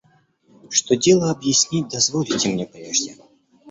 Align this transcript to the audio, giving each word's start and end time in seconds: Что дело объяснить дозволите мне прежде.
Что 0.71 0.97
дело 0.97 1.29
объяснить 1.29 1.89
дозволите 1.89 2.49
мне 2.49 2.65
прежде. 2.65 3.15